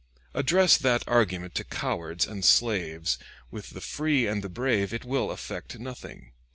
Address 0.33 0.79
that 0.79 1.03
argument 1.07 1.53
to 1.53 1.63
cowards 1.63 2.25
and 2.25 2.43
slaves: 2.43 3.19
with 3.51 3.69
the 3.69 3.81
free 3.81 4.25
and 4.25 4.43
the 4.43 4.49
brave 4.49 4.91
it 4.95 5.05
will 5.05 5.29
affect 5.29 5.77
nothing. 5.77 6.31